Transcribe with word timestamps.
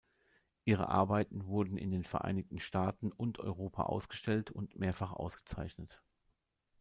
Ihre 0.65 0.89
Arbeiten 0.89 1.45
wurden 1.45 1.77
in 1.77 1.91
den 1.91 2.03
Vereinigten 2.03 2.59
Staaten 2.59 3.11
und 3.11 3.37
Europa 3.39 3.83
ausgestellt 3.83 4.49
und 4.49 4.75
mehrfach 4.75 5.11
ausgezeichnet. 5.11 6.01